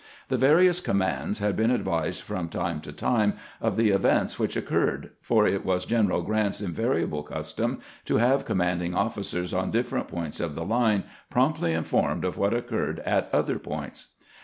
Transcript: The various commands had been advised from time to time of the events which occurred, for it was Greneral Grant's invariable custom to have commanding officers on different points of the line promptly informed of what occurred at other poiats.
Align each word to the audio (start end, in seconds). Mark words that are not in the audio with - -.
The 0.29 0.37
various 0.37 0.79
commands 0.79 1.37
had 1.37 1.55
been 1.55 1.69
advised 1.69 2.23
from 2.23 2.49
time 2.49 2.81
to 2.81 2.91
time 2.91 3.33
of 3.61 3.77
the 3.77 3.91
events 3.91 4.39
which 4.39 4.55
occurred, 4.57 5.11
for 5.21 5.45
it 5.45 5.63
was 5.63 5.85
Greneral 5.85 6.25
Grant's 6.25 6.59
invariable 6.59 7.21
custom 7.21 7.81
to 8.05 8.17
have 8.17 8.43
commanding 8.43 8.95
officers 8.95 9.53
on 9.53 9.69
different 9.69 10.07
points 10.07 10.39
of 10.39 10.55
the 10.55 10.65
line 10.65 11.03
promptly 11.29 11.73
informed 11.73 12.25
of 12.25 12.35
what 12.35 12.51
occurred 12.55 12.97
at 13.01 13.29
other 13.31 13.59
poiats. 13.59 14.07